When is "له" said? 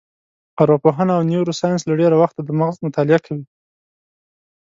1.85-1.93